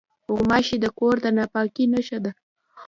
غوماشې 0.33 0.77
د 0.81 0.85
کور 0.99 1.15
د 1.23 1.25
ناپاکۍ 1.37 1.85
نښه 1.93 2.17
دي. 2.23 2.31